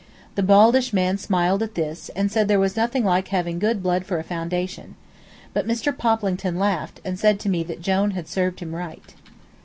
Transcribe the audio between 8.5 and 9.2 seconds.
him right.